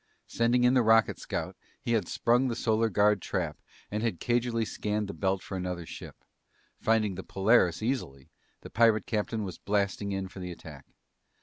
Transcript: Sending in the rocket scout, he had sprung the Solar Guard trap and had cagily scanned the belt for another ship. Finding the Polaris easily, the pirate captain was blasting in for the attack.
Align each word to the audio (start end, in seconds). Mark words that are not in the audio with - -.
Sending 0.25 0.63
in 0.63 0.73
the 0.73 0.81
rocket 0.81 1.19
scout, 1.19 1.55
he 1.79 1.91
had 1.91 2.07
sprung 2.07 2.47
the 2.47 2.55
Solar 2.55 2.89
Guard 2.89 3.21
trap 3.21 3.61
and 3.91 4.01
had 4.01 4.19
cagily 4.19 4.65
scanned 4.65 5.07
the 5.07 5.13
belt 5.13 5.43
for 5.43 5.55
another 5.55 5.85
ship. 5.85 6.25
Finding 6.79 7.13
the 7.13 7.23
Polaris 7.23 7.83
easily, 7.83 8.31
the 8.61 8.71
pirate 8.71 9.05
captain 9.05 9.43
was 9.43 9.59
blasting 9.59 10.11
in 10.11 10.27
for 10.27 10.39
the 10.39 10.51
attack. 10.51 10.87